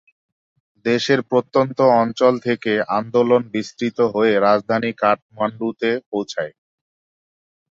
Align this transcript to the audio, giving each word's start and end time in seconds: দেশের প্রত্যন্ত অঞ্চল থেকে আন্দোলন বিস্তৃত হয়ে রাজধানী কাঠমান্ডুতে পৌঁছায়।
দেশের 0.85 1.19
প্রত্যন্ত 1.23 1.77
অঞ্চল 2.01 2.33
থেকে 2.39 2.71
আন্দোলন 2.97 3.41
বিস্তৃত 3.53 3.97
হয়ে 4.13 4.33
রাজধানী 4.39 4.91
কাঠমান্ডুতে 5.01 5.89
পৌঁছায়। 6.09 6.53